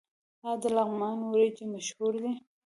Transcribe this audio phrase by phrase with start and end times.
[0.47, 2.33] آیا د لغمان وریجې مشهورې دي؟